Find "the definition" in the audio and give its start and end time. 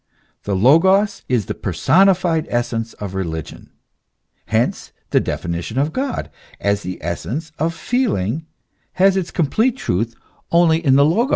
5.11-5.77